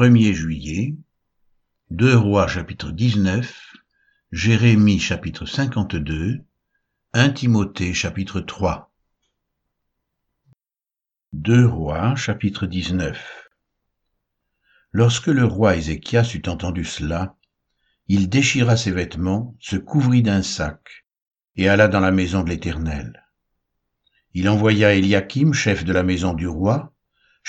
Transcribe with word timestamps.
1er 0.00 0.32
juillet, 0.32 0.94
2 1.90 2.16
Rois 2.16 2.46
chapitre 2.46 2.90
19, 2.90 3.76
Jérémie 4.32 4.98
chapitre 4.98 5.44
52, 5.44 6.42
1 7.12 7.30
Timothée 7.32 7.92
chapitre 7.92 8.40
3. 8.40 8.90
2 11.34 11.66
Rois 11.66 12.16
chapitre 12.16 12.64
19 12.64 13.50
Lorsque 14.92 15.26
le 15.26 15.44
roi 15.44 15.76
Ézéchias 15.76 16.32
eut 16.34 16.48
entendu 16.48 16.86
cela, 16.86 17.36
il 18.08 18.30
déchira 18.30 18.78
ses 18.78 18.92
vêtements, 18.92 19.54
se 19.60 19.76
couvrit 19.76 20.22
d'un 20.22 20.42
sac, 20.42 21.04
et 21.56 21.68
alla 21.68 21.88
dans 21.88 22.00
la 22.00 22.10
maison 22.10 22.42
de 22.42 22.48
l'Éternel. 22.48 23.26
Il 24.32 24.48
envoya 24.48 24.94
Eliakim, 24.94 25.52
chef 25.52 25.84
de 25.84 25.92
la 25.92 26.04
maison 26.04 26.32
du 26.32 26.48
roi, 26.48 26.94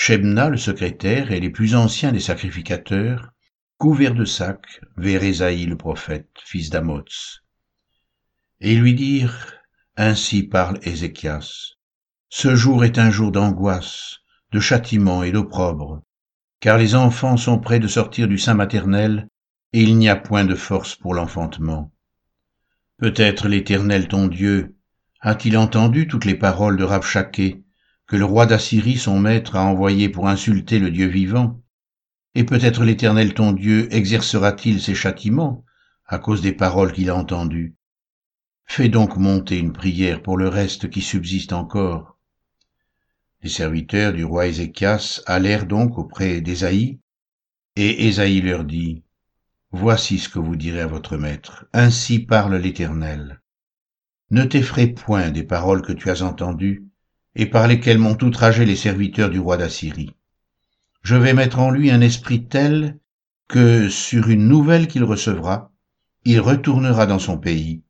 Shebna 0.04 0.50
le 0.50 0.58
secrétaire 0.58 1.32
et 1.32 1.40
les 1.40 1.52
plus 1.52 1.76
anciens 1.76 2.12
des 2.12 2.20
sacrificateurs, 2.20 3.34
couverts 3.78 4.16
de 4.16 4.26
sacs, 4.26 4.82
vers 4.98 5.22
Ésaïe 5.22 5.68
le 5.68 5.78
prophète, 5.78 6.32
fils 6.44 6.72
d'Amoz. 6.72 7.44
Et 8.62 8.74
lui 8.74 8.96
dirent, 8.96 9.54
Ainsi 9.98 10.42
parle 10.42 10.80
Ézéchias, 10.82 11.76
Ce 12.30 12.56
jour 12.56 12.84
est 12.84 12.98
un 12.98 13.12
jour 13.12 13.32
d'angoisse, 13.32 14.22
de 14.52 14.60
châtiment 14.60 15.22
et 15.22 15.32
d'opprobre, 15.32 16.02
car 16.62 16.80
les 16.80 16.96
enfants 16.96 17.38
sont 17.38 17.60
près 17.60 17.78
de 17.78 17.88
sortir 17.88 18.28
du 18.28 18.40
sein 18.40 18.56
maternel, 18.56 19.28
et 19.72 19.84
il 19.84 20.00
n'y 20.00 20.10
a 20.10 20.16
point 20.16 20.46
de 20.46 20.56
force 20.56 20.96
pour 20.96 21.14
l'enfantement. 21.14 21.94
Peut-être 22.98 23.48
l'Éternel 23.48 24.08
ton 24.08 24.26
Dieu 24.26 24.76
a-t-il 25.20 25.56
entendu 25.60 26.08
toutes 26.08 26.26
les 26.26 26.34
paroles 26.34 26.78
de 26.78 26.86
Rabchaké, 26.86 27.64
que 28.12 28.18
le 28.18 28.26
roi 28.26 28.46
d'Assyrie 28.46 28.98
son 28.98 29.18
maître 29.22 29.56
a 29.56 29.64
envoyé 29.64 30.10
pour 30.10 30.28
insulter 30.28 30.80
le 30.80 30.92
Dieu 30.92 31.08
vivant 31.08 31.62
Et 32.36 32.44
peut-être 32.44 32.84
l'Éternel 32.84 33.34
ton 33.34 33.54
Dieu 33.54 33.88
exercera-t-il 33.96 34.82
ses 34.82 34.96
châtiments 34.96 35.64
à 36.08 36.20
cause 36.20 36.42
des 36.42 36.52
paroles 36.52 36.92
qu'il 36.92 37.10
a 37.10 37.16
entendues 37.16 37.74
Fais 38.66 38.90
donc 38.90 39.16
monter 39.16 39.58
une 39.58 39.72
prière 39.72 40.22
pour 40.22 40.36
le 40.36 40.50
reste 40.50 40.90
qui 40.90 41.00
subsiste 41.00 41.54
encore. 41.54 42.18
Les 43.44 43.50
serviteurs 43.50 44.12
du 44.12 44.26
roi 44.26 44.48
Ézéchias 44.48 45.22
allèrent 45.26 45.66
donc 45.66 45.98
auprès 45.98 46.42
d'Ésaïe, 46.42 47.00
et 47.78 48.08
Ésaïe 48.08 48.42
leur 48.42 48.66
dit, 48.66 49.04
Voici 49.72 50.20
ce 50.20 50.28
que 50.28 50.40
vous 50.40 50.58
direz 50.58 50.82
à 50.82 50.88
votre 50.88 51.16
maître. 51.16 51.66
Ainsi 51.72 52.20
parle 52.20 52.58
l'Éternel. 52.58 53.40
Ne 54.32 54.44
t'effraie 54.44 54.88
point 54.88 55.30
des 55.30 55.44
paroles 55.44 55.82
que 55.82 55.94
tu 55.94 56.10
as 56.10 56.24
entendues, 56.24 56.91
et 57.36 57.46
par 57.46 57.68
lesquelles 57.68 57.98
m'ont 57.98 58.18
outragé 58.22 58.66
les 58.66 58.76
serviteurs 58.76 59.30
du 59.30 59.40
roi 59.40 59.58
d'Assyrie. 59.58 60.16
Je 61.04 61.16
vais 61.16 61.34
mettre 61.34 61.60
en 61.60 61.72
lui 61.72 61.90
un 61.90 62.02
esprit 62.02 62.46
tel 62.46 63.00
que, 63.48 63.90
sur 63.90 64.30
une 64.30 64.48
nouvelle 64.48 64.88
qu'il 64.88 65.04
recevra, 65.04 65.72
il 66.24 66.40
retournera 66.40 67.06
dans 67.06 67.20
son 67.20 67.38
pays, 67.38 67.84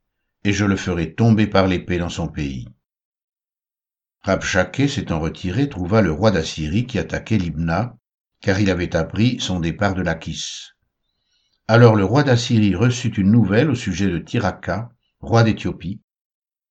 et 0.43 0.53
je 0.53 0.65
le 0.65 0.75
ferai 0.75 1.13
tomber 1.13 1.47
par 1.47 1.67
l'épée 1.67 1.97
dans 1.97 2.09
son 2.09 2.27
pays. 2.27 2.67
Rabchaké 4.21 4.87
s'étant 4.87 5.19
retiré 5.19 5.67
trouva 5.67 6.01
le 6.01 6.11
roi 6.11 6.31
d'Assyrie 6.31 6.85
qui 6.85 6.99
attaquait 6.99 7.37
Libna, 7.37 7.97
car 8.39 8.59
il 8.59 8.69
avait 8.69 8.95
appris 8.95 9.39
son 9.39 9.59
départ 9.59 9.93
de 9.93 10.01
Lachis. 10.01 10.69
Alors 11.67 11.95
le 11.95 12.05
roi 12.05 12.23
d'Assyrie 12.23 12.75
reçut 12.75 13.09
une 13.17 13.31
nouvelle 13.31 13.69
au 13.69 13.75
sujet 13.75 14.07
de 14.07 14.19
Tiraka, 14.19 14.89
roi 15.19 15.43
d'Éthiopie, 15.43 16.01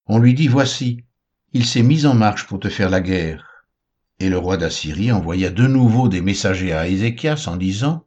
on 0.07 0.19
lui 0.19 0.35
dit, 0.35 0.49
Voici, 0.49 1.05
il 1.53 1.67
s'est 1.67 1.83
mis 1.83 2.07
en 2.07 2.15
marche 2.15 2.47
pour 2.47 2.61
te 2.61 2.69
faire 2.69 2.91
la 2.91 3.01
guerre. 3.01 3.67
Et 4.21 4.29
le 4.29 4.39
roi 4.39 4.57
d'Assyrie 4.57 5.11
envoya 5.11 5.51
de 5.51 5.67
nouveau 5.67 6.09
des 6.09 6.21
messagers 6.21 6.73
à 6.73 6.87
Ézéchias 6.87 7.47
en 7.49 7.57
disant, 7.57 8.07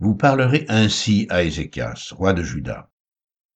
Vous 0.00 0.14
parlerez 0.14 0.66
ainsi 0.68 1.26
à 1.30 1.44
Ézéchias, 1.44 2.12
roi 2.12 2.34
de 2.34 2.42
Juda. 2.42 2.90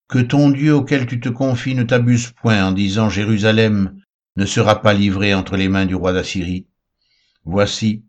Que 0.09 0.19
ton 0.19 0.51
Dieu 0.51 0.75
auquel 0.75 1.07
tu 1.07 1.21
te 1.21 1.29
confies 1.29 1.75
ne 1.75 1.83
t'abuse 1.83 2.31
point 2.31 2.65
en 2.65 2.73
disant 2.73 3.11
Jérusalem 3.11 4.01
ne 4.37 4.47
sera 4.47 4.81
pas 4.81 4.95
livrée 4.95 5.35
entre 5.35 5.57
les 5.57 5.69
mains 5.69 5.87
du 5.87 5.95
roi 5.95 6.13
d'Assyrie. 6.13 6.67
Voici, 7.45 8.05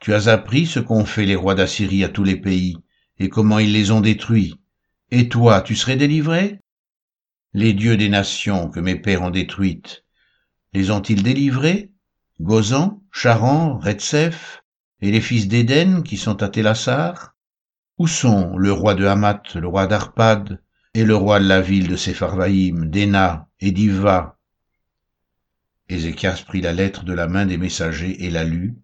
tu 0.00 0.14
as 0.14 0.28
appris 0.28 0.66
ce 0.66 0.80
qu'ont 0.80 1.04
fait 1.04 1.26
les 1.26 1.36
rois 1.36 1.54
d'Assyrie 1.54 2.02
à 2.02 2.08
tous 2.08 2.24
les 2.24 2.36
pays, 2.36 2.76
et 3.18 3.28
comment 3.28 3.58
ils 3.58 3.72
les 3.72 3.90
ont 3.92 4.00
détruits. 4.00 4.56
Et 5.12 5.28
toi, 5.28 5.60
tu 5.60 5.76
serais 5.76 5.96
délivré? 5.96 6.58
Les 7.52 7.72
dieux 7.72 7.96
des 7.96 8.08
nations 8.08 8.68
que 8.68 8.80
mes 8.80 8.96
pères 8.96 9.22
ont 9.22 9.30
détruites, 9.30 10.04
les 10.72 10.90
ont-ils 10.90 11.22
délivrés? 11.22 11.92
Gozan, 12.40 13.02
Charan, 13.12 13.78
Retsef, 13.78 14.62
et 15.00 15.10
les 15.10 15.20
fils 15.20 15.48
d'Éden 15.48 16.02
qui 16.02 16.16
sont 16.16 16.42
à 16.42 16.48
Télassar 16.48 17.34
Où 17.98 18.06
sont 18.06 18.56
le 18.56 18.72
roi 18.72 18.94
de 18.94 19.04
Hamath, 19.04 19.54
le 19.54 19.68
roi 19.68 19.86
d'Arpad, 19.86 20.62
et 20.94 21.04
le 21.04 21.14
roi 21.14 21.38
de 21.38 21.46
la 21.46 21.60
ville 21.60 21.88
de 21.88 21.96
Sepharvaïm, 21.96 22.90
d'Ena 22.90 23.48
et 23.60 23.72
d'Iva 23.72 24.38
Ézéchias 25.88 26.44
prit 26.46 26.60
la 26.60 26.72
lettre 26.72 27.04
de 27.04 27.12
la 27.12 27.26
main 27.26 27.46
des 27.46 27.58
messagers 27.58 28.24
et 28.24 28.30
la 28.30 28.44
lut. 28.44 28.76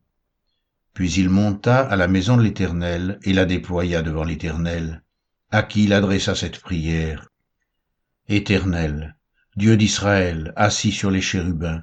Puis 0.92 1.12
il 1.12 1.30
monta 1.30 1.80
à 1.80 1.94
la 1.94 2.08
maison 2.08 2.36
de 2.36 2.42
l'Éternel 2.42 3.18
et 3.22 3.32
la 3.32 3.44
déploya 3.44 4.02
devant 4.02 4.24
l'Éternel, 4.24 5.02
à 5.50 5.62
qui 5.62 5.84
il 5.84 5.92
adressa 5.92 6.34
cette 6.34 6.60
prière. 6.60 7.28
Éternel, 8.28 9.15
Dieu 9.56 9.78
d'Israël, 9.78 10.52
assis 10.54 10.92
sur 10.92 11.10
les 11.10 11.22
chérubins, 11.22 11.82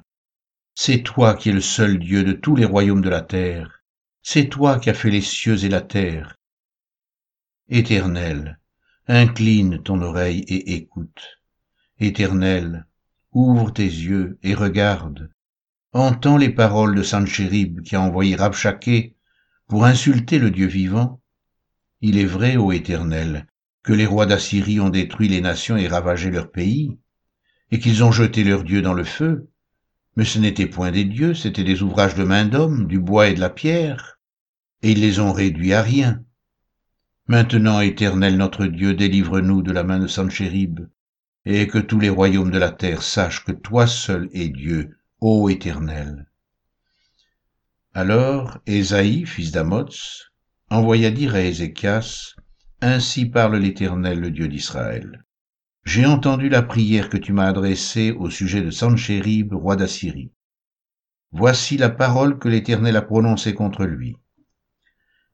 c'est 0.76 1.02
toi 1.02 1.34
qui 1.34 1.48
es 1.48 1.52
le 1.52 1.60
seul 1.60 1.98
Dieu 1.98 2.22
de 2.22 2.32
tous 2.32 2.54
les 2.54 2.64
royaumes 2.64 3.00
de 3.00 3.08
la 3.08 3.20
terre, 3.20 3.82
c'est 4.22 4.48
toi 4.48 4.78
qui 4.78 4.90
as 4.90 4.94
fait 4.94 5.10
les 5.10 5.20
cieux 5.20 5.64
et 5.64 5.68
la 5.68 5.80
terre. 5.80 6.36
Éternel, 7.68 8.60
incline 9.08 9.82
ton 9.82 10.00
oreille 10.02 10.44
et 10.46 10.74
écoute. 10.74 11.40
Éternel, 11.98 12.86
ouvre 13.32 13.72
tes 13.72 13.82
yeux 13.82 14.38
et 14.44 14.54
regarde. 14.54 15.32
Entends 15.92 16.36
les 16.36 16.50
paroles 16.50 16.94
de 16.94 17.02
Sanchérib 17.02 17.80
qui 17.82 17.96
a 17.96 18.00
envoyé 18.00 18.36
Rabchaké 18.36 19.16
pour 19.66 19.84
insulter 19.84 20.38
le 20.38 20.52
Dieu 20.52 20.68
vivant. 20.68 21.20
Il 22.00 22.18
est 22.18 22.24
vrai, 22.24 22.56
ô 22.56 22.70
Éternel, 22.70 23.48
que 23.82 23.92
les 23.92 24.06
rois 24.06 24.26
d'Assyrie 24.26 24.78
ont 24.78 24.90
détruit 24.90 25.28
les 25.28 25.40
nations 25.40 25.76
et 25.76 25.88
ravagé 25.88 26.30
leur 26.30 26.52
pays, 26.52 26.98
et 27.70 27.78
qu'ils 27.78 28.04
ont 28.04 28.12
jeté 28.12 28.44
leurs 28.44 28.64
dieux 28.64 28.82
dans 28.82 28.94
le 28.94 29.04
feu. 29.04 29.48
Mais 30.16 30.24
ce 30.24 30.38
n'étaient 30.38 30.66
point 30.66 30.90
des 30.90 31.04
dieux, 31.04 31.34
c'étaient 31.34 31.64
des 31.64 31.82
ouvrages 31.82 32.14
de 32.14 32.24
main 32.24 32.44
d'homme, 32.44 32.86
du 32.86 33.00
bois 33.00 33.28
et 33.28 33.34
de 33.34 33.40
la 33.40 33.50
pierre, 33.50 34.20
et 34.82 34.92
ils 34.92 35.00
les 35.00 35.18
ont 35.18 35.32
réduits 35.32 35.72
à 35.72 35.82
rien. 35.82 36.22
Maintenant, 37.26 37.80
Éternel 37.80 38.36
notre 38.36 38.66
Dieu, 38.66 38.94
délivre-nous 38.94 39.62
de 39.62 39.72
la 39.72 39.82
main 39.82 39.98
de 39.98 40.06
Sanchérib, 40.06 40.80
et 41.46 41.66
que 41.66 41.78
tous 41.78 41.98
les 41.98 42.10
royaumes 42.10 42.50
de 42.50 42.58
la 42.58 42.70
terre 42.70 43.02
sachent 43.02 43.44
que 43.44 43.52
toi 43.52 43.86
seul 43.86 44.28
es 44.32 44.48
Dieu, 44.48 44.96
ô 45.20 45.48
Éternel. 45.48 46.26
Alors 47.94 48.58
Ésaïe, 48.66 49.24
fils 49.24 49.52
d'Amoz, 49.52 50.30
envoya 50.68 51.10
dire 51.10 51.34
à 51.34 51.40
Ézéchias, 51.40 52.34
ainsi 52.80 53.26
parle 53.26 53.56
l'Éternel, 53.56 54.20
le 54.20 54.30
Dieu 54.30 54.48
d'Israël. 54.48 55.23
J'ai 55.84 56.06
entendu 56.06 56.48
la 56.48 56.62
prière 56.62 57.10
que 57.10 57.18
tu 57.18 57.32
m'as 57.32 57.46
adressée 57.46 58.10
au 58.12 58.30
sujet 58.30 58.62
de 58.62 58.70
Sanchérib, 58.70 59.52
roi 59.52 59.76
d'Assyrie. 59.76 60.32
Voici 61.30 61.76
la 61.76 61.90
parole 61.90 62.38
que 62.38 62.48
l'Éternel 62.48 62.96
a 62.96 63.02
prononcée 63.02 63.54
contre 63.54 63.84
lui. 63.84 64.16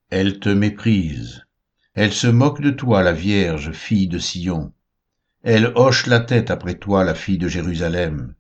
Elle 0.09 0.41
te 0.41 0.49
méprise. 0.49 1.47
Elle 1.95 2.13
se 2.13 2.27
moque 2.27 2.61
de 2.61 2.71
toi, 2.71 3.03
la 3.03 3.13
Vierge, 3.13 3.73
fille 3.73 4.09
de 4.09 4.19
Sion. 4.19 4.73
Elle 5.43 5.73
hoche 5.77 6.07
la 6.07 6.21
tête 6.21 6.51
après 6.51 6.75
toi, 6.75 7.05
la 7.05 7.15
fille 7.15 7.39
de 7.39 7.49
Jérusalem. 7.49 8.35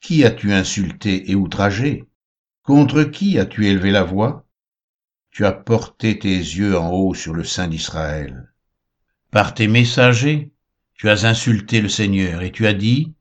Qui 0.00 0.24
as-tu 0.24 0.52
insulté 0.52 1.30
et 1.30 1.34
outragé? 1.34 2.06
Contre 2.62 3.04
qui 3.04 3.38
as-tu 3.38 3.66
élevé 3.66 3.90
la 3.90 4.02
voix? 4.02 4.46
Tu 5.30 5.46
as 5.46 5.52
porté 5.52 6.18
tes 6.18 6.36
yeux 6.36 6.76
en 6.76 6.90
haut 6.90 7.14
sur 7.14 7.32
le 7.32 7.44
sein 7.44 7.68
d'Israël. 7.68 8.52
Par 9.30 9.54
tes 9.54 9.68
messagers, 9.68 10.52
tu 11.00 11.08
as 11.08 11.24
insulté 11.24 11.80
le 11.80 11.88
Seigneur 11.88 12.42
et 12.42 12.52
tu 12.52 12.66
as 12.66 12.74
dit, 12.74 13.14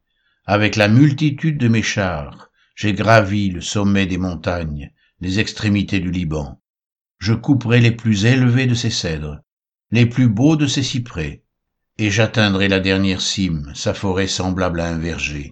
avec 0.46 0.76
la 0.76 0.90
multitude 0.90 1.58
de 1.58 1.70
mes 1.70 1.82
chars, 1.82 2.50
j'ai 2.76 2.92
gravi 2.92 3.52
le 3.52 3.62
sommet 3.62 4.06
des 4.06 4.18
montagnes, 4.18 4.92
les 5.22 5.40
extrémités 5.40 6.02
du 6.02 6.12
Liban. 6.12 6.62
Je 7.20 7.34
couperai 7.34 7.80
les 7.80 7.94
plus 7.94 8.26
élevés 8.26 8.68
de 8.68 8.74
ses 8.74 8.90
cèdres, 8.90 9.40
les 9.92 10.06
plus 10.06 10.28
beaux 10.28 10.58
de 10.58 10.68
ses 10.68 10.84
cyprès, 10.84 11.42
et 11.98 12.12
j'atteindrai 12.12 12.68
la 12.68 12.82
dernière 12.82 13.22
cime, 13.22 13.72
sa 13.74 13.94
forêt 13.94 14.28
semblable 14.28 14.82
à 14.82 14.90
un 14.90 14.98
verger. 14.98 15.52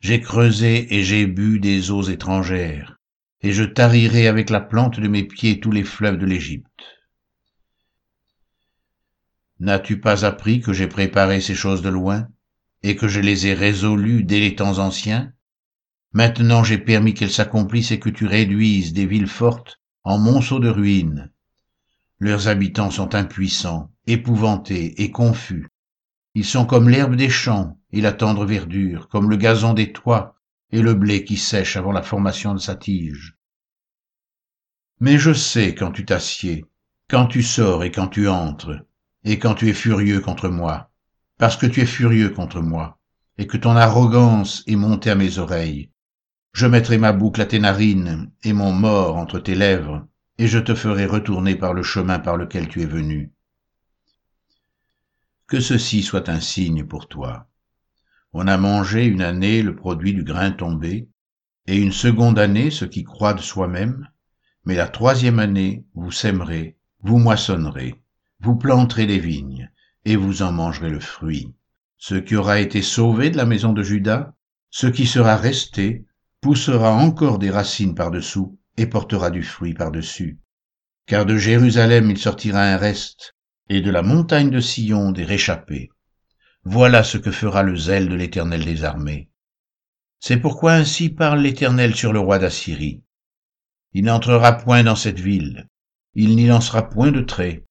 J'ai 0.00 0.22
creusé 0.22 0.96
et 0.96 1.04
j'ai 1.04 1.26
bu 1.26 1.60
des 1.60 1.90
eaux 1.90 2.04
étrangères, 2.04 2.96
et 3.42 3.52
je 3.52 3.64
tarirai 3.64 4.26
avec 4.26 4.48
la 4.48 4.62
plante 4.62 4.98
de 4.98 5.08
mes 5.08 5.24
pieds 5.24 5.60
tous 5.60 5.70
les 5.70 5.84
fleuves 5.84 6.16
de 6.16 6.24
l'Égypte. 6.24 6.91
N'as-tu 9.62 10.00
pas 10.00 10.24
appris 10.24 10.60
que 10.60 10.72
j'ai 10.72 10.88
préparé 10.88 11.40
ces 11.40 11.54
choses 11.54 11.82
de 11.82 11.88
loin, 11.88 12.26
et 12.82 12.96
que 12.96 13.06
je 13.06 13.20
les 13.20 13.46
ai 13.46 13.54
résolues 13.54 14.24
dès 14.24 14.40
les 14.40 14.56
temps 14.56 14.80
anciens? 14.80 15.32
Maintenant 16.12 16.64
j'ai 16.64 16.78
permis 16.78 17.14
qu'elles 17.14 17.30
s'accomplissent 17.30 17.92
et 17.92 18.00
que 18.00 18.08
tu 18.08 18.26
réduises 18.26 18.92
des 18.92 19.06
villes 19.06 19.28
fortes 19.28 19.80
en 20.02 20.18
monceaux 20.18 20.58
de 20.58 20.68
ruines. 20.68 21.30
Leurs 22.18 22.48
habitants 22.48 22.90
sont 22.90 23.14
impuissants, 23.14 23.92
épouvantés 24.08 25.00
et 25.00 25.12
confus. 25.12 25.68
Ils 26.34 26.44
sont 26.44 26.66
comme 26.66 26.88
l'herbe 26.88 27.14
des 27.14 27.30
champs 27.30 27.78
et 27.92 28.00
la 28.00 28.12
tendre 28.12 28.44
verdure, 28.44 29.08
comme 29.08 29.30
le 29.30 29.36
gazon 29.36 29.74
des 29.74 29.92
toits 29.92 30.40
et 30.72 30.82
le 30.82 30.94
blé 30.94 31.22
qui 31.22 31.36
sèche 31.36 31.76
avant 31.76 31.92
la 31.92 32.02
formation 32.02 32.52
de 32.52 32.58
sa 32.58 32.74
tige. 32.74 33.36
Mais 34.98 35.18
je 35.18 35.32
sais 35.32 35.76
quand 35.76 35.92
tu 35.92 36.04
t'assieds, 36.04 36.64
quand 37.08 37.26
tu 37.28 37.44
sors 37.44 37.84
et 37.84 37.92
quand 37.92 38.08
tu 38.08 38.26
entres, 38.26 38.84
et 39.24 39.38
quand 39.38 39.54
tu 39.54 39.68
es 39.68 39.74
furieux 39.74 40.20
contre 40.20 40.48
moi, 40.48 40.90
parce 41.38 41.56
que 41.56 41.66
tu 41.66 41.80
es 41.80 41.86
furieux 41.86 42.30
contre 42.30 42.60
moi, 42.60 42.98
et 43.38 43.46
que 43.46 43.56
ton 43.56 43.76
arrogance 43.76 44.62
est 44.66 44.76
montée 44.76 45.10
à 45.10 45.14
mes 45.14 45.38
oreilles. 45.38 45.90
Je 46.52 46.66
mettrai 46.66 46.98
ma 46.98 47.12
boucle 47.12 47.40
à 47.40 47.46
tes 47.46 47.58
narines 47.58 48.30
et 48.44 48.52
mon 48.52 48.72
mort 48.72 49.16
entre 49.16 49.38
tes 49.38 49.54
lèvres, 49.54 50.06
et 50.38 50.46
je 50.46 50.58
te 50.58 50.74
ferai 50.74 51.06
retourner 51.06 51.56
par 51.56 51.72
le 51.72 51.82
chemin 51.82 52.18
par 52.18 52.36
lequel 52.36 52.68
tu 52.68 52.82
es 52.82 52.86
venu. 52.86 53.32
Que 55.46 55.60
ceci 55.60 56.02
soit 56.02 56.28
un 56.28 56.40
signe 56.40 56.84
pour 56.84 57.08
toi. 57.08 57.48
On 58.32 58.46
a 58.48 58.56
mangé 58.56 59.04
une 59.04 59.22
année 59.22 59.62
le 59.62 59.76
produit 59.76 60.14
du 60.14 60.24
grain 60.24 60.50
tombé, 60.50 61.08
et 61.66 61.76
une 61.76 61.92
seconde 61.92 62.38
année 62.38 62.70
ce 62.70 62.84
qui 62.84 63.04
croît 63.04 63.34
de 63.34 63.40
soi-même, 63.40 64.08
mais 64.64 64.74
la 64.74 64.88
troisième 64.88 65.38
année 65.38 65.84
vous 65.94 66.10
sèmerez, 66.10 66.76
vous 67.00 67.18
moissonnerez, 67.18 68.01
vous 68.42 68.56
planterez 68.56 69.06
des 69.06 69.20
vignes, 69.20 69.70
et 70.04 70.16
vous 70.16 70.42
en 70.42 70.50
mangerez 70.50 70.90
le 70.90 70.98
fruit. 70.98 71.54
Ce 71.96 72.16
qui 72.16 72.34
aura 72.34 72.58
été 72.58 72.82
sauvé 72.82 73.30
de 73.30 73.36
la 73.36 73.46
maison 73.46 73.72
de 73.72 73.84
Judas, 73.84 74.34
ce 74.68 74.88
qui 74.88 75.06
sera 75.06 75.36
resté, 75.36 76.04
poussera 76.40 76.92
encore 76.92 77.38
des 77.38 77.50
racines 77.50 77.94
par-dessous 77.94 78.58
et 78.76 78.86
portera 78.86 79.30
du 79.30 79.44
fruit 79.44 79.74
par-dessus. 79.74 80.40
Car 81.06 81.24
de 81.24 81.36
Jérusalem 81.36 82.10
il 82.10 82.18
sortira 82.18 82.62
un 82.62 82.76
reste, 82.76 83.36
et 83.68 83.80
de 83.80 83.90
la 83.92 84.02
montagne 84.02 84.50
de 84.50 84.60
Sion 84.60 85.12
des 85.12 85.24
réchappés. 85.24 85.90
Voilà 86.64 87.04
ce 87.04 87.18
que 87.18 87.30
fera 87.30 87.62
le 87.62 87.76
zèle 87.76 88.08
de 88.08 88.16
l'Éternel 88.16 88.64
des 88.64 88.82
armées. 88.82 89.30
C'est 90.18 90.38
pourquoi 90.38 90.72
ainsi 90.72 91.10
parle 91.10 91.40
l'Éternel 91.40 91.94
sur 91.94 92.12
le 92.12 92.18
roi 92.18 92.40
d'Assyrie. 92.40 93.04
Il 93.92 94.04
n'entrera 94.04 94.52
point 94.54 94.82
dans 94.82 94.96
cette 94.96 95.20
ville, 95.20 95.68
il 96.14 96.34
n'y 96.34 96.46
lancera 96.46 96.88
point 96.88 97.12
de 97.12 97.20
trait, 97.20 97.66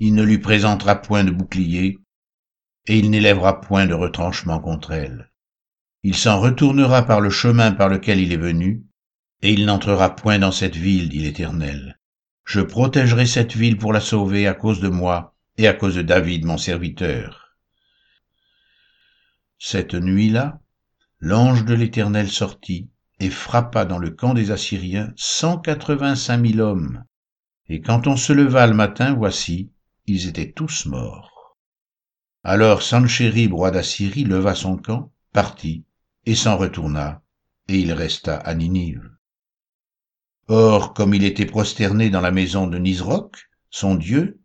il 0.00 0.14
ne 0.14 0.22
lui 0.22 0.38
présentera 0.38 0.96
point 0.96 1.24
de 1.24 1.30
bouclier, 1.30 1.98
et 2.86 2.98
il 2.98 3.10
n'élèvera 3.10 3.60
point 3.60 3.86
de 3.86 3.94
retranchement 3.94 4.60
contre 4.60 4.92
elle. 4.92 5.30
Il 6.02 6.16
s'en 6.16 6.40
retournera 6.40 7.02
par 7.02 7.20
le 7.20 7.30
chemin 7.30 7.72
par 7.72 7.88
lequel 7.88 8.20
il 8.20 8.32
est 8.32 8.36
venu, 8.36 8.84
et 9.42 9.52
il 9.52 9.66
n'entrera 9.66 10.14
point 10.14 10.38
dans 10.38 10.52
cette 10.52 10.76
ville, 10.76 11.08
dit 11.08 11.20
l'Éternel. 11.20 11.98
Je 12.44 12.60
protégerai 12.60 13.26
cette 13.26 13.54
ville 13.54 13.76
pour 13.76 13.92
la 13.92 14.00
sauver 14.00 14.46
à 14.46 14.54
cause 14.54 14.80
de 14.80 14.88
moi 14.88 15.34
et 15.58 15.68
à 15.68 15.74
cause 15.74 15.96
de 15.96 16.02
David 16.02 16.44
mon 16.44 16.56
serviteur. 16.56 17.56
Cette 19.58 19.94
nuit-là, 19.94 20.60
l'ange 21.20 21.64
de 21.64 21.74
l'Éternel 21.74 22.30
sortit 22.30 22.88
et 23.20 23.30
frappa 23.30 23.84
dans 23.84 23.98
le 23.98 24.10
camp 24.10 24.32
des 24.32 24.52
Assyriens 24.52 25.12
cent 25.16 25.58
quatre-vingt-cinq 25.58 26.38
mille 26.38 26.60
hommes. 26.60 27.04
Et 27.68 27.80
quand 27.80 28.06
on 28.06 28.16
se 28.16 28.32
leva 28.32 28.66
le 28.66 28.74
matin, 28.74 29.12
voici, 29.14 29.70
ils 30.08 30.28
étaient 30.28 30.52
tous 30.52 30.86
morts. 30.86 31.56
Alors 32.42 32.82
Sanchérib, 32.82 33.52
roi 33.52 33.70
d'Assyrie, 33.70 34.24
leva 34.24 34.54
son 34.54 34.76
camp, 34.76 35.12
partit, 35.32 35.84
et 36.24 36.34
s'en 36.34 36.56
retourna, 36.56 37.22
et 37.68 37.78
il 37.78 37.92
resta 37.92 38.36
à 38.36 38.54
Ninive. 38.54 39.10
Or, 40.48 40.94
comme 40.94 41.12
il 41.12 41.24
était 41.24 41.46
prosterné 41.46 42.08
dans 42.08 42.22
la 42.22 42.30
maison 42.30 42.66
de 42.66 42.78
Nisroch, 42.78 43.50
son 43.70 43.96
dieu, 43.96 44.40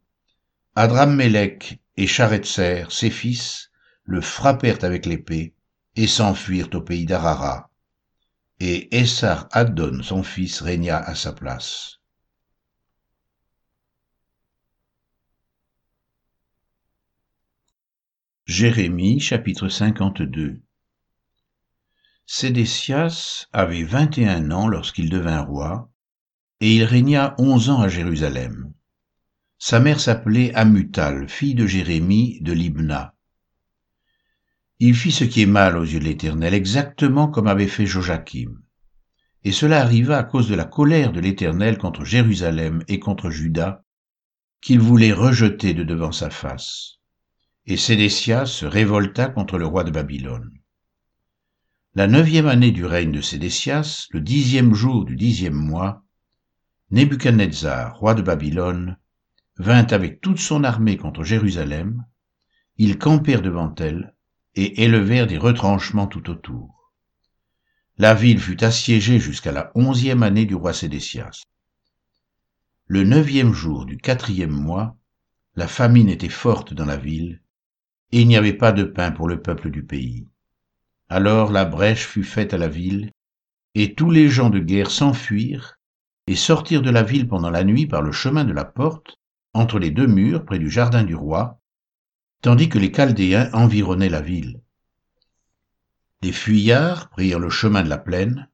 Adrammelech 0.76 1.80
et 1.96 2.08
Charetzer, 2.08 2.86
ses 2.90 3.10
fils, 3.10 3.72
le 4.04 4.20
frappèrent 4.20 4.84
avec 4.84 5.06
l'épée, 5.06 5.54
et 5.96 6.08
s'enfuirent 6.08 6.74
au 6.74 6.82
pays 6.82 7.06
d'Arara. 7.06 7.70
Et 8.60 8.98
Essar 8.98 9.48
Addon, 9.52 10.02
son 10.04 10.24
fils, 10.24 10.62
régna 10.62 10.98
à 10.98 11.16
sa 11.16 11.32
place. 11.32 12.00
Jérémie 18.46 19.22
chapitre 19.22 19.70
52 19.70 20.60
Sédécias 22.26 23.48
avait 23.54 23.84
vingt 23.84 24.18
et 24.18 24.28
un 24.28 24.52
ans 24.52 24.68
lorsqu'il 24.68 25.10
devint 25.10 25.40
roi, 25.40 25.90
et 26.60 26.76
il 26.76 26.84
régna 26.84 27.36
onze 27.38 27.70
ans 27.70 27.80
à 27.80 27.88
Jérusalem. 27.88 28.74
Sa 29.60 29.80
mère 29.80 30.02
s'appelait 30.02 30.54
Amutal, 30.56 31.30
fille 31.30 31.56
de 31.56 31.66
Jérémie 31.66 32.42
de 32.42 32.52
Libna. 32.52 33.16
Il 34.80 34.94
fit 34.94 35.14
ce 35.14 35.24
qui 35.24 35.44
est 35.44 35.46
mal 35.46 35.78
aux 35.78 35.86
yeux 35.86 36.02
de 36.02 36.04
l'Éternel, 36.04 36.54
exactement 36.54 37.30
comme 37.30 37.48
avait 37.48 37.68
fait 37.68 37.86
Joachim. 37.86 38.60
Et 39.46 39.54
cela 39.54 39.80
arriva 39.80 40.18
à 40.18 40.24
cause 40.24 40.50
de 40.50 40.56
la 40.56 40.66
colère 40.66 41.14
de 41.14 41.22
l'Éternel 41.22 41.78
contre 41.78 42.04
Jérusalem 42.04 42.84
et 42.90 43.00
contre 43.00 43.30
Juda, 43.30 43.86
qu'il 44.60 44.82
voulait 44.82 45.14
rejeter 45.14 45.74
de 45.74 45.84
devant 45.84 46.12
sa 46.12 46.30
face. 46.30 47.00
Et 47.66 47.78
Sédécias 47.78 48.46
se 48.48 48.66
révolta 48.66 49.30
contre 49.30 49.58
le 49.58 49.66
roi 49.66 49.86
de 49.86 49.92
Babylone. 49.92 50.52
La 51.96 52.08
neuvième 52.08 52.48
année 52.48 52.72
du 52.72 52.84
règne 52.84 53.14
de 53.14 53.22
Sédécias, 53.22 54.08
le 54.12 54.20
dixième 54.20 54.74
jour 54.74 55.06
du 55.06 55.16
dixième 55.16 55.54
mois, 55.54 56.04
Nebuchadnezzar, 56.92 57.98
roi 57.98 58.16
de 58.16 58.22
Babylone, 58.22 58.98
vint 59.56 59.88
avec 59.88 60.20
toute 60.20 60.40
son 60.40 60.66
armée 60.66 60.98
contre 60.98 61.24
Jérusalem, 61.24 62.06
ils 62.76 62.98
campèrent 62.98 63.42
devant 63.42 63.74
elle 63.76 64.14
et 64.56 64.84
élevèrent 64.84 65.28
des 65.28 65.38
retranchements 65.38 66.08
tout 66.08 66.30
autour. 66.30 66.92
La 67.98 68.14
ville 68.14 68.42
fut 68.42 68.62
assiégée 68.62 69.22
jusqu'à 69.22 69.54
la 69.54 69.72
onzième 69.76 70.24
année 70.24 70.46
du 70.46 70.56
roi 70.56 70.74
Sédécias. 70.74 71.44
Le 72.88 73.06
neuvième 73.06 73.54
jour 73.54 73.86
du 73.86 73.96
quatrième 73.96 74.52
mois, 74.52 74.98
la 75.56 75.70
famine 75.70 76.10
était 76.10 76.28
forte 76.28 76.74
dans 76.74 76.86
la 76.86 76.98
ville, 76.98 77.43
et 78.14 78.22
il 78.22 78.28
n'y 78.28 78.38
avait 78.38 78.54
pas 78.54 78.72
de 78.72 78.84
pain 78.84 79.12
pour 79.12 79.28
le 79.28 79.42
peuple 79.42 79.72
du 79.72 79.84
pays. 79.84 80.28
Alors 81.10 81.52
la 81.52 81.66
brèche 81.66 82.06
fut 82.06 82.24
faite 82.24 82.54
à 82.54 82.60
la 82.60 82.68
ville, 82.68 83.12
et 83.74 83.96
tous 83.96 84.12
les 84.12 84.30
gens 84.30 84.52
de 84.52 84.60
guerre 84.60 84.92
s'enfuirent 84.92 85.80
et 86.28 86.36
sortirent 86.36 86.84
de 86.84 86.92
la 86.92 87.02
ville 87.02 87.28
pendant 87.28 87.50
la 87.50 87.64
nuit 87.64 87.88
par 87.88 88.04
le 88.04 88.12
chemin 88.12 88.46
de 88.46 88.54
la 88.54 88.66
porte, 88.66 89.18
entre 89.56 89.80
les 89.80 89.90
deux 89.90 90.06
murs 90.06 90.46
près 90.46 90.60
du 90.60 90.70
jardin 90.70 91.04
du 91.04 91.16
roi, 91.16 91.60
tandis 92.42 92.70
que 92.70 92.78
les 92.78 92.92
Chaldéens 92.92 93.50
environnaient 93.52 94.10
la 94.10 94.22
ville. 94.22 94.62
Des 96.22 96.34
fuyards 96.34 97.10
prirent 97.10 97.40
le 97.40 97.50
chemin 97.50 97.82
de 97.82 97.90
la 97.90 97.98
plaine, 97.98 98.48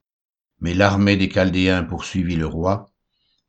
mais 0.62 0.74
l'armée 0.74 1.18
des 1.18 1.28
Chaldéens 1.28 1.84
poursuivit 1.84 2.38
le 2.38 2.48
roi, 2.48 2.90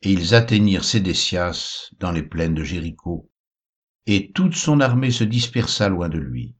et 0.02 0.10
ils 0.10 0.34
atteignirent 0.34 0.84
Sédécias 0.84 1.90
dans 2.00 2.10
les 2.10 2.24
plaines 2.24 2.54
de 2.54 2.64
Jéricho, 2.64 3.29
et 4.06 4.32
toute 4.32 4.54
son 4.54 4.80
armée 4.80 5.10
se 5.10 5.24
dispersa 5.24 5.88
loin 5.88 6.08
de 6.08 6.18
lui. 6.18 6.54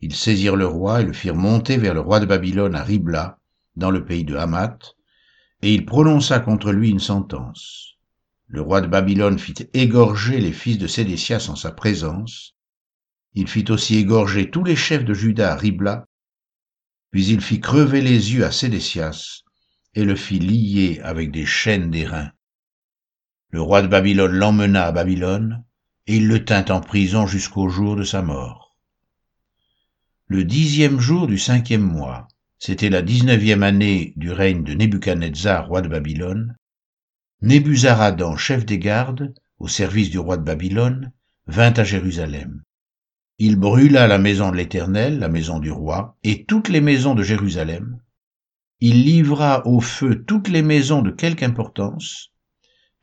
Ils 0.00 0.14
saisirent 0.14 0.56
le 0.56 0.66
roi 0.66 1.02
et 1.02 1.04
le 1.04 1.12
firent 1.12 1.34
monter 1.34 1.76
vers 1.78 1.94
le 1.94 2.00
roi 2.00 2.20
de 2.20 2.26
Babylone 2.26 2.74
à 2.74 2.82
Ribla, 2.82 3.38
dans 3.76 3.90
le 3.90 4.04
pays 4.04 4.24
de 4.24 4.36
Hamath, 4.36 4.96
et 5.62 5.74
il 5.74 5.86
prononça 5.86 6.40
contre 6.40 6.72
lui 6.72 6.90
une 6.90 7.00
sentence. 7.00 7.96
Le 8.46 8.60
roi 8.60 8.80
de 8.80 8.86
Babylone 8.86 9.38
fit 9.38 9.68
égorger 9.74 10.40
les 10.40 10.52
fils 10.52 10.78
de 10.78 10.86
Sédécias 10.86 11.48
en 11.48 11.56
sa 11.56 11.72
présence. 11.72 12.54
Il 13.34 13.48
fit 13.48 13.70
aussi 13.70 13.96
égorger 13.96 14.50
tous 14.50 14.64
les 14.64 14.76
chefs 14.76 15.04
de 15.04 15.14
Juda 15.14 15.52
à 15.52 15.56
Ribla, 15.56 16.06
puis 17.10 17.26
il 17.26 17.40
fit 17.40 17.60
crever 17.60 18.00
les 18.00 18.34
yeux 18.34 18.44
à 18.44 18.52
Sédécias 18.52 19.42
et 19.94 20.04
le 20.04 20.14
fit 20.14 20.38
lier 20.38 21.00
avec 21.02 21.32
des 21.32 21.46
chaînes 21.46 21.90
d'airain. 21.90 22.30
Le 23.50 23.62
roi 23.62 23.82
de 23.82 23.86
Babylone 23.88 24.32
l'emmena 24.32 24.86
à 24.86 24.92
Babylone, 24.92 25.64
et 26.06 26.16
il 26.16 26.28
le 26.28 26.44
tint 26.44 26.64
en 26.70 26.80
prison 26.80 27.26
jusqu'au 27.26 27.68
jour 27.68 27.96
de 27.96 28.04
sa 28.04 28.22
mort 28.22 28.66
le 30.28 30.42
dixième 30.42 30.98
jour 30.98 31.28
du 31.28 31.38
cinquième 31.38 31.84
mois, 31.84 32.26
c'était 32.58 32.90
la 32.90 33.00
dix-neuvième 33.00 33.62
année 33.62 34.12
du 34.16 34.32
règne 34.32 34.64
de 34.64 34.74
Nebuchadnezzar, 34.74 35.68
roi 35.68 35.82
de 35.82 35.88
Babylone, 35.88 36.56
Nebuzaradan, 37.42 38.36
chef 38.36 38.66
des 38.66 38.80
gardes, 38.80 39.32
au 39.60 39.68
service 39.68 40.10
du 40.10 40.18
roi 40.18 40.36
de 40.36 40.42
Babylone, 40.42 41.12
vint 41.46 41.72
à 41.74 41.84
Jérusalem. 41.84 42.62
Il 43.38 43.54
brûla 43.54 44.08
la 44.08 44.18
maison 44.18 44.50
de 44.50 44.56
l'Éternel, 44.56 45.20
la 45.20 45.28
maison 45.28 45.60
du 45.60 45.70
roi, 45.70 46.18
et 46.24 46.44
toutes 46.44 46.70
les 46.70 46.80
maisons 46.80 47.14
de 47.14 47.22
Jérusalem. 47.22 48.00
Il 48.80 49.04
livra 49.04 49.64
au 49.64 49.80
feu 49.80 50.24
toutes 50.24 50.48
les 50.48 50.62
maisons 50.62 51.02
de 51.02 51.12
quelque 51.12 51.44
importance. 51.44 52.32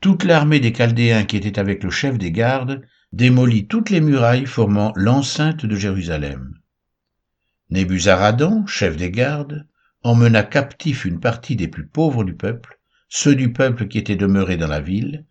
Toute 0.02 0.24
l'armée 0.24 0.60
des 0.60 0.74
Chaldéens 0.74 1.24
qui 1.24 1.38
était 1.38 1.58
avec 1.58 1.82
le 1.82 1.90
chef 1.90 2.18
des 2.18 2.32
gardes 2.32 2.82
démolit 3.14 3.68
toutes 3.68 3.90
les 3.90 4.00
murailles 4.00 4.44
formant 4.44 4.92
l'enceinte 4.96 5.64
de 5.64 5.76
Jérusalem. 5.76 6.58
Nébuzaradan, 7.70 8.66
chef 8.66 8.96
des 8.96 9.12
gardes, 9.12 9.68
emmena 10.02 10.42
captif 10.42 11.04
une 11.04 11.20
partie 11.20 11.54
des 11.54 11.68
plus 11.68 11.86
pauvres 11.86 12.24
du 12.24 12.34
peuple, 12.34 12.80
ceux 13.08 13.36
du 13.36 13.52
peuple 13.52 13.86
qui 13.86 13.98
étaient 13.98 14.16
demeurés 14.16 14.56
dans 14.56 14.66
la 14.66 14.80
ville, 14.80 15.26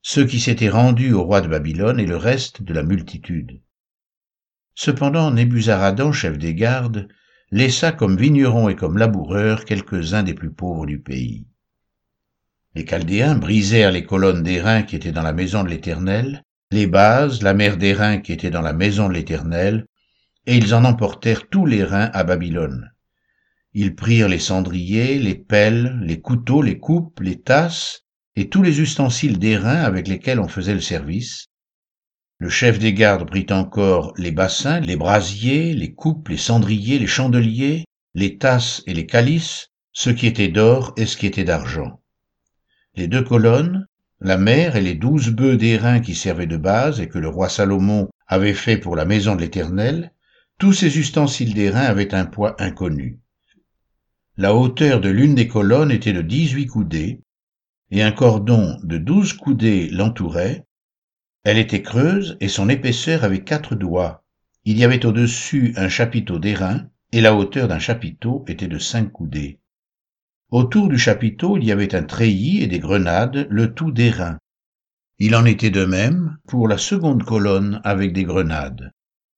ceux 0.00 0.24
qui 0.24 0.40
s'étaient 0.40 0.70
rendus 0.70 1.12
au 1.12 1.24
roi 1.24 1.42
de 1.42 1.48
Babylone 1.48 2.00
et 2.00 2.06
le 2.06 2.16
reste 2.16 2.62
de 2.62 2.72
la 2.72 2.82
multitude. 2.82 3.60
Cependant 4.74 5.30
Nébuzaradan, 5.30 6.12
chef 6.12 6.38
des 6.38 6.54
gardes, 6.54 7.06
laissa 7.50 7.92
comme 7.92 8.16
vignerons 8.16 8.70
et 8.70 8.76
comme 8.76 8.96
laboureurs 8.96 9.66
quelques-uns 9.66 10.22
des 10.22 10.34
plus 10.34 10.52
pauvres 10.52 10.86
du 10.86 11.00
pays. 11.00 11.46
Les 12.74 12.86
Chaldéens 12.86 13.36
brisèrent 13.36 13.92
les 13.92 14.04
colonnes 14.04 14.42
d'airain 14.42 14.82
qui 14.82 14.96
étaient 14.96 15.12
dans 15.12 15.22
la 15.22 15.34
maison 15.34 15.64
de 15.64 15.68
l'Éternel, 15.68 16.42
les 16.70 16.86
bases, 16.86 17.42
la 17.42 17.54
mer 17.54 17.76
d'airain 17.76 18.18
qui 18.18 18.32
était 18.32 18.50
dans 18.50 18.62
la 18.62 18.72
maison 18.72 19.08
de 19.08 19.14
l'Éternel, 19.14 19.86
et 20.46 20.56
ils 20.56 20.74
en 20.74 20.84
emportèrent 20.84 21.48
tous 21.48 21.66
les 21.66 21.84
reins 21.84 22.10
à 22.12 22.24
Babylone. 22.24 22.90
Ils 23.72 23.94
prirent 23.94 24.28
les 24.28 24.38
cendriers, 24.38 25.18
les 25.18 25.34
pelles, 25.34 26.00
les 26.02 26.20
couteaux, 26.20 26.62
les 26.62 26.78
coupes, 26.78 27.20
les 27.20 27.40
tasses, 27.40 28.02
et 28.34 28.48
tous 28.48 28.62
les 28.62 28.80
ustensiles 28.80 29.38
d'airain 29.38 29.82
avec 29.82 30.08
lesquels 30.08 30.40
on 30.40 30.48
faisait 30.48 30.74
le 30.74 30.80
service. 30.80 31.46
Le 32.38 32.48
chef 32.48 32.78
des 32.78 32.92
gardes 32.92 33.28
prit 33.28 33.46
encore 33.50 34.12
les 34.18 34.30
bassins, 34.30 34.80
les 34.80 34.96
brasiers, 34.96 35.72
les 35.72 35.94
coupes, 35.94 36.28
les 36.28 36.36
cendriers, 36.36 36.98
les 36.98 37.06
chandeliers, 37.06 37.84
les 38.14 38.38
tasses 38.38 38.82
et 38.86 38.94
les 38.94 39.06
calices, 39.06 39.68
ce 39.92 40.10
qui 40.10 40.26
était 40.26 40.48
d'or 40.48 40.92
et 40.96 41.06
ce 41.06 41.16
qui 41.16 41.26
était 41.26 41.44
d'argent. 41.44 42.02
Les 42.94 43.08
deux 43.08 43.22
colonnes, 43.22 43.86
la 44.20 44.38
mer 44.38 44.76
et 44.76 44.80
les 44.80 44.94
douze 44.94 45.30
bœufs 45.30 45.56
d'airain 45.56 46.00
qui 46.00 46.14
servaient 46.14 46.46
de 46.46 46.56
base 46.56 47.00
et 47.00 47.08
que 47.08 47.18
le 47.18 47.28
roi 47.28 47.48
Salomon 47.48 48.08
avait 48.26 48.54
fait 48.54 48.78
pour 48.78 48.96
la 48.96 49.04
maison 49.04 49.36
de 49.36 49.42
l'Éternel, 49.42 50.12
tous 50.58 50.72
ces 50.72 50.98
ustensiles 50.98 51.54
d'airain 51.54 51.82
avaient 51.82 52.14
un 52.14 52.24
poids 52.24 52.60
inconnu. 52.60 53.20
La 54.38 54.54
hauteur 54.54 55.00
de 55.00 55.10
l'une 55.10 55.34
des 55.34 55.48
colonnes 55.48 55.90
était 55.90 56.12
de 56.12 56.22
dix-huit 56.22 56.66
coudées, 56.66 57.20
et 57.90 58.02
un 58.02 58.12
cordon 58.12 58.78
de 58.82 58.98
douze 58.98 59.32
coudées 59.34 59.88
l'entourait. 59.88 60.64
Elle 61.44 61.58
était 61.58 61.82
creuse 61.82 62.36
et 62.40 62.48
son 62.48 62.68
épaisseur 62.68 63.22
avait 63.22 63.44
quatre 63.44 63.74
doigts. 63.74 64.24
Il 64.64 64.78
y 64.78 64.84
avait 64.84 65.06
au-dessus 65.06 65.72
un 65.76 65.88
chapiteau 65.88 66.38
d'airain, 66.38 66.88
et 67.12 67.20
la 67.20 67.34
hauteur 67.34 67.68
d'un 67.68 67.78
chapiteau 67.78 68.44
était 68.48 68.66
de 68.66 68.78
cinq 68.78 69.12
coudées. 69.12 69.60
Autour 70.50 70.88
du 70.88 70.96
chapiteau, 70.96 71.56
il 71.56 71.64
y 71.64 71.72
avait 71.72 71.94
un 71.94 72.04
treillis 72.04 72.62
et 72.62 72.68
des 72.68 72.78
grenades, 72.78 73.48
le 73.50 73.74
tout 73.74 73.90
d'airain. 73.90 74.38
Il 75.18 75.34
en 75.34 75.44
était 75.44 75.70
de 75.70 75.84
même 75.84 76.38
pour 76.46 76.68
la 76.68 76.78
seconde 76.78 77.24
colonne 77.24 77.80
avec 77.82 78.12
des 78.12 78.24
grenades. 78.24 78.92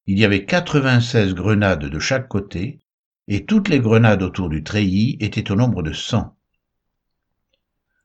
Il 0.07 0.19
y 0.19 0.25
avait 0.25 0.45
quatre-vingt-seize 0.45 1.35
grenades 1.35 1.87
de 1.87 1.99
chaque 1.99 2.29
côté, 2.29 2.81
et 3.27 3.47
toutes 3.47 3.69
les 3.69 3.81
grenades 3.81 4.23
autour 4.23 4.49
du 4.49 4.62
treillis 4.62 5.17
étaient 5.21 5.50
au 5.50 5.55
nombre 5.55 5.83
de 5.83 5.93
cent. 5.93 6.37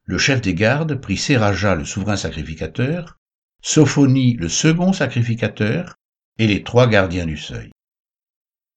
Le 0.05 0.17
chef 0.17 0.41
des 0.41 0.53
gardes 0.53 0.95
prit 0.95 1.17
Séraja 1.17 1.75
le 1.75 1.85
souverain 1.85 2.17
sacrificateur, 2.17 3.19
Sophonie 3.61 4.33
le 4.35 4.49
second 4.49 4.93
sacrificateur, 4.93 5.95
et 6.37 6.47
les 6.47 6.63
trois 6.63 6.87
gardiens 6.87 7.25
du 7.25 7.37
seuil. 7.37 7.71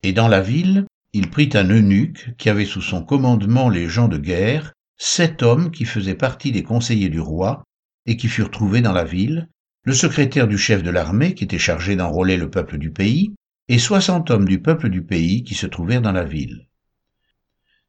Et 0.02 0.12
dans 0.12 0.28
la 0.28 0.40
ville, 0.40 0.86
il 1.12 1.30
prit 1.30 1.50
un 1.54 1.68
eunuque 1.68 2.34
qui 2.36 2.50
avait 2.50 2.66
sous 2.66 2.82
son 2.82 3.02
commandement 3.02 3.68
les 3.68 3.88
gens 3.88 4.08
de 4.08 4.18
guerre, 4.18 4.72
sept 4.98 5.42
hommes 5.42 5.70
qui 5.70 5.84
faisaient 5.84 6.14
partie 6.14 6.52
des 6.52 6.62
conseillers 6.62 7.08
du 7.08 7.20
roi 7.20 7.64
et 8.06 8.16
qui 8.16 8.28
furent 8.28 8.50
trouvés 8.50 8.80
dans 8.80 8.92
la 8.92 9.04
ville, 9.04 9.48
le 9.84 9.92
secrétaire 9.94 10.48
du 10.48 10.58
chef 10.58 10.82
de 10.82 10.90
l'armée 10.90 11.34
qui 11.34 11.44
était 11.44 11.58
chargé 11.58 11.96
d'enrôler 11.96 12.36
le 12.36 12.50
peuple 12.50 12.78
du 12.78 12.90
pays, 12.90 13.34
et 13.68 13.78
soixante 13.78 14.30
hommes 14.30 14.46
du 14.46 14.60
peuple 14.60 14.88
du 14.88 15.02
pays 15.02 15.42
qui 15.42 15.54
se 15.54 15.66
trouvèrent 15.66 16.02
dans 16.02 16.12
la 16.12 16.24
ville. 16.24 16.68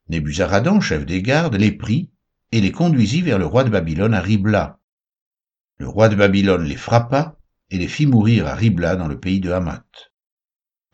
Nébuzaradan, 0.09 0.79
chef 0.79 1.05
des 1.05 1.21
gardes, 1.21 1.55
les 1.55 1.71
prit 1.71 2.09
et 2.51 2.61
les 2.61 2.71
conduisit 2.71 3.21
vers 3.21 3.39
le 3.39 3.45
roi 3.45 3.63
de 3.63 3.69
Babylone 3.69 4.13
à 4.13 4.21
Ribla. 4.21 4.79
Le 5.77 5.87
roi 5.87 6.09
de 6.09 6.15
Babylone 6.15 6.63
les 6.63 6.77
frappa 6.77 7.37
et 7.69 7.77
les 7.77 7.87
fit 7.87 8.05
mourir 8.05 8.47
à 8.47 8.55
Ribla 8.55 8.95
dans 8.95 9.07
le 9.07 9.19
pays 9.19 9.39
de 9.39 9.51
Hamath. 9.51 10.11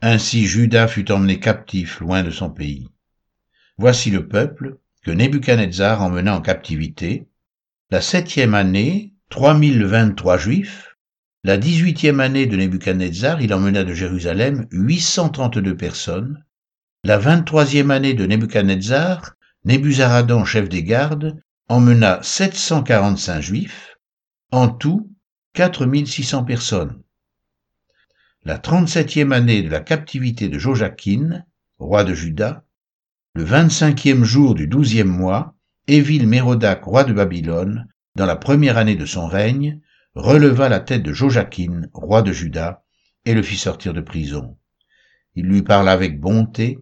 Ainsi 0.05 0.47
Judas 0.47 0.89
fut 0.89 1.13
emmené 1.13 1.39
captif 1.39 2.01
loin 2.01 2.23
de 2.23 2.29
son 2.29 2.49
pays. 2.49 2.89
Voici 3.77 4.11
le 4.11 4.27
peuple 4.27 4.79
que 5.01 5.11
Nebuchadnezzar 5.11 6.01
emmena 6.01 6.35
en 6.35 6.41
captivité. 6.41 7.29
La 7.89 8.01
septième 8.01 8.53
année, 8.53 9.13
trois 9.29 9.53
mille 9.53 9.85
vingt-trois 9.85 10.37
juifs. 10.37 10.97
La 11.45 11.55
dix-huitième 11.55 12.19
année 12.19 12.47
de 12.47 12.57
Nebuchadnezzar, 12.57 13.41
il 13.41 13.53
emmena 13.53 13.85
de 13.85 13.93
Jérusalem 13.93 14.67
huit 14.71 14.99
cent 14.99 15.29
trente-deux 15.29 15.77
personnes. 15.77 16.43
La 17.05 17.17
vingt-troisième 17.17 17.89
année 17.89 18.13
de 18.13 18.25
Nebuchadnezzar, 18.25 19.35
Nebuzaradan, 19.63 20.43
chef 20.43 20.67
des 20.67 20.83
gardes, 20.83 21.41
emmena 21.69 22.19
sept 22.23 22.55
cent 22.55 22.83
quarante-cinq 22.83 23.39
juifs. 23.39 23.95
En 24.51 24.67
tout, 24.67 25.09
quatre 25.53 25.85
mille 25.85 26.09
six 26.09 26.23
cents 26.23 26.43
personnes 26.43 27.01
la 28.45 28.57
trente-septième 28.57 29.31
année 29.31 29.63
de 29.63 29.69
la 29.69 29.79
captivité 29.79 30.49
de 30.49 30.59
Joachim, 30.59 31.45
roi 31.77 32.03
de 32.03 32.13
Juda, 32.13 32.65
le 33.35 33.43
vingt-cinquième 33.43 34.25
jour 34.25 34.53
du 34.53 34.67
douzième 34.67 35.07
mois, 35.07 35.55
Évil 35.87 36.27
Mérodac, 36.27 36.83
roi 36.83 37.05
de 37.05 37.13
Babylone, 37.13 37.87
dans 38.15 38.25
la 38.25 38.35
première 38.35 38.77
année 38.77 38.97
de 38.97 39.05
son 39.05 39.27
règne, 39.27 39.79
releva 40.13 40.67
la 40.67 40.81
tête 40.81 41.03
de 41.03 41.13
Joachim, 41.13 41.87
roi 41.93 42.21
de 42.21 42.33
Juda, 42.33 42.83
et 43.23 43.33
le 43.33 43.41
fit 43.41 43.55
sortir 43.55 43.93
de 43.93 44.01
prison. 44.01 44.57
Il 45.35 45.45
lui 45.45 45.61
parla 45.61 45.93
avec 45.93 46.19
bonté, 46.19 46.79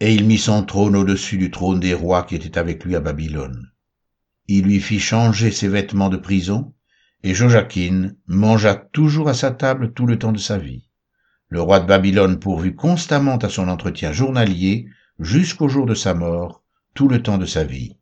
et 0.00 0.14
il 0.14 0.24
mit 0.24 0.38
son 0.38 0.64
trône 0.64 0.96
au-dessus 0.96 1.36
du 1.36 1.50
trône 1.50 1.78
des 1.78 1.92
rois 1.92 2.22
qui 2.22 2.36
étaient 2.36 2.56
avec 2.56 2.84
lui 2.84 2.96
à 2.96 3.00
Babylone. 3.00 3.70
Il 4.48 4.64
lui 4.64 4.80
fit 4.80 4.98
changer 4.98 5.50
ses 5.50 5.68
vêtements 5.68 6.08
de 6.08 6.16
prison, 6.16 6.72
et 7.22 7.34
Joachim 7.34 8.14
mangea 8.26 8.74
toujours 8.74 9.28
à 9.28 9.34
sa 9.34 9.50
table 9.50 9.92
tout 9.92 10.06
le 10.06 10.18
temps 10.18 10.32
de 10.32 10.38
sa 10.38 10.56
vie. 10.56 10.88
Le 11.52 11.60
roi 11.60 11.80
de 11.80 11.86
Babylone 11.86 12.40
pourvut 12.40 12.74
constamment 12.74 13.36
à 13.36 13.50
son 13.50 13.68
entretien 13.68 14.10
journalier 14.10 14.88
jusqu'au 15.18 15.68
jour 15.68 15.84
de 15.84 15.94
sa 15.94 16.14
mort, 16.14 16.64
tout 16.94 17.08
le 17.08 17.22
temps 17.22 17.36
de 17.36 17.44
sa 17.44 17.62
vie. 17.62 17.98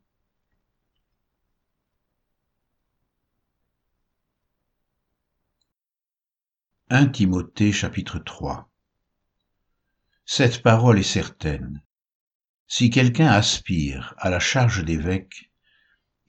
Un 6.89 7.07
Timothée 7.07 7.73
chapitre 7.73 8.19
3 8.19 8.71
Cette 10.25 10.61
parole 10.63 10.99
est 10.99 11.03
certaine. 11.03 11.83
Si 12.67 12.89
quelqu'un 12.89 13.27
aspire 13.27 14.15
à 14.17 14.29
la 14.29 14.39
charge 14.39 14.85
d'évêque, 14.85 15.51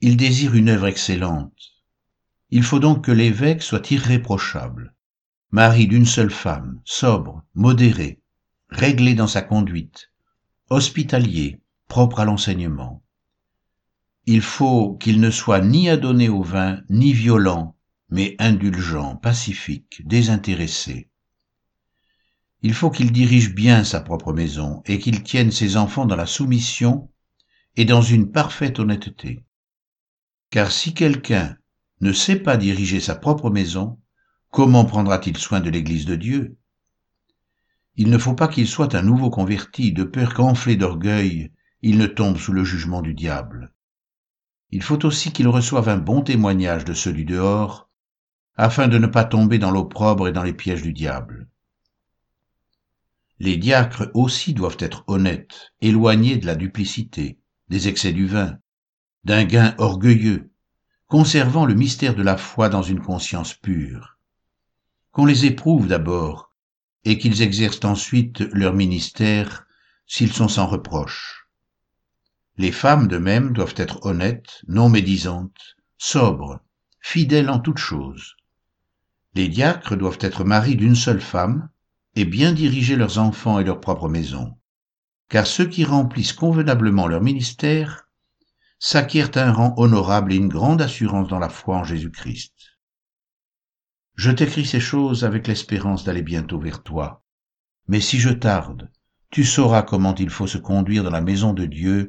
il 0.01 0.17
désire 0.17 0.55
une 0.55 0.67
œuvre 0.67 0.87
excellente. 0.87 1.71
Il 2.49 2.63
faut 2.63 2.79
donc 2.79 3.05
que 3.05 3.13
l'évêque 3.13 3.63
soit 3.63 3.91
irréprochable, 3.91 4.92
mari 5.53 5.85
d'une 5.85 6.07
seule 6.07 6.31
femme, 6.31 6.81
sobre, 6.83 7.43
modéré, 7.53 8.19
réglé 8.69 9.13
dans 9.13 9.27
sa 9.27 9.43
conduite, 9.43 10.11
hospitalier, 10.71 11.61
propre 11.87 12.21
à 12.21 12.25
l'enseignement. 12.25 13.03
Il 14.25 14.41
faut 14.41 14.95
qu'il 14.95 15.21
ne 15.21 15.29
soit 15.29 15.61
ni 15.61 15.89
adonné 15.89 16.27
au 16.27 16.41
vin, 16.41 16.81
ni 16.89 17.13
violent, 17.13 17.77
mais 18.09 18.35
indulgent, 18.39 19.15
pacifique, 19.17 20.01
désintéressé. 20.07 21.11
Il 22.63 22.73
faut 22.73 22.89
qu'il 22.89 23.11
dirige 23.11 23.53
bien 23.53 23.83
sa 23.83 24.01
propre 24.01 24.33
maison 24.33 24.81
et 24.87 24.97
qu'il 24.97 25.21
tienne 25.21 25.51
ses 25.51 25.77
enfants 25.77 26.07
dans 26.07 26.15
la 26.15 26.25
soumission 26.25 27.11
et 27.75 27.85
dans 27.85 28.01
une 28.01 28.31
parfaite 28.31 28.79
honnêteté. 28.79 29.45
Car 30.49 30.71
si 30.71 30.95
quelqu'un 30.95 31.57
ne 32.01 32.11
sait 32.11 32.39
pas 32.39 32.57
diriger 32.57 32.99
sa 32.99 33.13
propre 33.13 33.51
maison, 33.51 33.99
comment 34.53 34.85
prendra-t-il 34.85 35.35
soin 35.35 35.61
de 35.61 35.71
l'Église 35.71 36.05
de 36.05 36.15
Dieu? 36.15 36.57
Il 37.95 38.11
ne 38.11 38.19
faut 38.19 38.35
pas 38.35 38.47
qu'il 38.47 38.67
soit 38.67 38.93
un 38.93 39.01
nouveau 39.01 39.31
converti, 39.31 39.91
de 39.91 40.03
peur 40.03 40.35
qu'enflé 40.35 40.75
d'orgueil, 40.75 41.51
il 41.81 41.97
ne 41.97 42.05
tombe 42.05 42.37
sous 42.37 42.53
le 42.53 42.63
jugement 42.63 43.01
du 43.01 43.15
diable. 43.15 43.73
Il 44.69 44.83
faut 44.83 45.03
aussi 45.07 45.31
qu'il 45.31 45.47
reçoive 45.47 45.89
un 45.89 45.97
bon 45.97 46.21
témoignage 46.21 46.85
de 46.85 46.93
ceux 46.93 47.13
du 47.13 47.25
dehors, 47.25 47.89
afin 48.55 48.87
de 48.87 48.99
ne 48.99 49.07
pas 49.07 49.23
tomber 49.23 49.57
dans 49.57 49.71
l'opprobre 49.71 50.27
et 50.27 50.31
dans 50.31 50.43
les 50.43 50.53
pièges 50.53 50.83
du 50.83 50.93
diable. 50.93 51.47
Les 53.39 53.57
diacres 53.57 54.11
aussi 54.13 54.53
doivent 54.53 54.77
être 54.77 55.03
honnêtes, 55.07 55.73
éloignés 55.81 56.37
de 56.37 56.45
la 56.45 56.55
duplicité, 56.55 57.39
des 57.69 57.87
excès 57.87 58.13
du 58.13 58.27
vin, 58.27 58.59
d'un 59.23 59.45
gain 59.45 59.73
orgueilleux, 59.79 60.51
conservant 61.07 61.65
le 61.65 61.73
mystère 61.73 62.13
de 62.13 62.21
la 62.21 62.37
foi 62.37 62.69
dans 62.69 62.83
une 62.83 63.01
conscience 63.01 63.55
pure 63.55 64.12
qu'on 65.13 65.25
les 65.25 65.45
éprouve 65.45 65.87
d'abord, 65.87 66.51
et 67.05 67.19
qu'ils 67.19 67.43
exercent 67.43 67.85
ensuite 67.85 68.39
leur 68.51 68.73
ministère 68.73 69.65
s'ils 70.07 70.33
sont 70.33 70.47
sans 70.47 70.65
reproche. 70.65 71.47
Les 72.57 72.71
femmes 72.71 73.07
de 73.07 73.17
même 73.19 73.53
doivent 73.53 73.75
être 73.77 74.05
honnêtes, 74.05 74.61
non 74.67 74.89
médisantes, 74.89 75.77
sobres, 75.97 76.59
fidèles 76.99 77.49
en 77.49 77.59
toutes 77.59 77.77
choses. 77.77 78.35
Les 79.35 79.47
diacres 79.47 79.95
doivent 79.95 80.19
être 80.19 80.43
maris 80.43 80.75
d'une 80.75 80.95
seule 80.95 81.21
femme 81.21 81.69
et 82.15 82.25
bien 82.25 82.51
diriger 82.51 82.95
leurs 82.95 83.19
enfants 83.19 83.59
et 83.59 83.63
leur 83.63 83.81
propre 83.81 84.09
maison, 84.09 84.55
car 85.29 85.45
ceux 85.45 85.67
qui 85.67 85.85
remplissent 85.85 86.33
convenablement 86.33 87.07
leur 87.07 87.21
ministère 87.21 88.07
s'acquièrent 88.79 89.35
un 89.35 89.51
rang 89.51 89.73
honorable 89.77 90.33
et 90.33 90.37
une 90.37 90.49
grande 90.49 90.81
assurance 90.81 91.27
dans 91.27 91.39
la 91.39 91.49
foi 91.49 91.77
en 91.77 91.83
Jésus-Christ. 91.83 92.72
Je 94.15 94.31
t'écris 94.31 94.65
ces 94.65 94.79
choses 94.79 95.23
avec 95.23 95.47
l'espérance 95.47 96.03
d'aller 96.03 96.21
bientôt 96.21 96.59
vers 96.59 96.83
toi. 96.83 97.23
Mais 97.87 97.99
si 97.99 98.19
je 98.19 98.29
tarde, 98.29 98.91
tu 99.31 99.43
sauras 99.43 99.81
comment 99.81 100.15
il 100.15 100.29
faut 100.29 100.47
se 100.47 100.59
conduire 100.59 101.03
dans 101.03 101.09
la 101.09 101.21
maison 101.21 101.53
de 101.53 101.65
Dieu, 101.65 102.07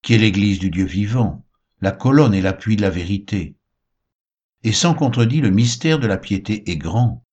qui 0.00 0.14
est 0.14 0.18
l'église 0.18 0.58
du 0.58 0.70
Dieu 0.70 0.84
vivant, 0.84 1.44
la 1.80 1.92
colonne 1.92 2.34
et 2.34 2.40
l'appui 2.40 2.76
de 2.76 2.82
la 2.82 2.90
vérité. 2.90 3.56
Et 4.62 4.72
sans 4.72 4.94
contredit, 4.94 5.40
le 5.40 5.50
mystère 5.50 5.98
de 5.98 6.06
la 6.06 6.16
piété 6.16 6.70
est 6.70 6.76
grand. 6.76 7.24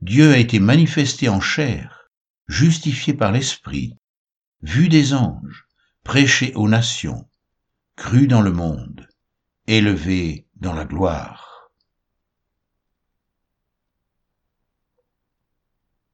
Dieu 0.00 0.32
a 0.32 0.38
été 0.38 0.58
manifesté 0.58 1.28
en 1.28 1.40
chair, 1.40 2.08
justifié 2.48 3.14
par 3.14 3.32
l'Esprit, 3.32 3.96
vu 4.62 4.88
des 4.88 5.14
anges, 5.14 5.66
prêché 6.04 6.52
aux 6.54 6.68
nations, 6.68 7.28
cru 7.96 8.26
dans 8.26 8.40
le 8.40 8.52
monde, 8.52 9.08
élevé 9.66 10.46
dans 10.56 10.72
la 10.72 10.84
gloire. 10.84 11.49